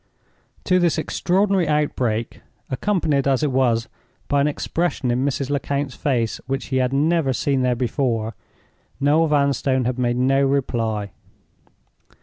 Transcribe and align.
To 0.63 0.79
this 0.79 0.97
extraordinary 0.97 1.67
outbreak—accompanied 1.67 3.27
as 3.27 3.43
it 3.43 3.51
was 3.51 3.87
by 4.27 4.41
an 4.41 4.47
expression 4.47 5.11
in 5.11 5.23
Mrs. 5.23 5.51
Lecount's 5.51 5.93
face 5.93 6.37
which 6.47 6.65
he 6.73 6.77
had 6.77 6.91
never 6.91 7.33
seen 7.33 7.61
there 7.61 7.75
before—Noel 7.75 9.27
Vanstone 9.27 9.85
had 9.85 9.99
made 9.99 10.17
no 10.17 10.43
reply. 10.43 11.11